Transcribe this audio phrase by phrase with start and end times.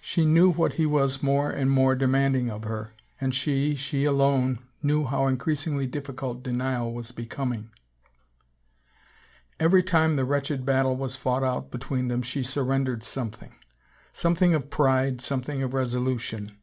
[0.00, 3.78] She knew what ^^^^ he was more and more demanding of her and she, and
[3.78, 7.70] she alone, knew how increasingly dif ficult denial was becoming.
[9.60, 13.54] Every time the wretched battle was fought out between them she surrendered something—
[14.22, 16.58] something of pride, something of resolution.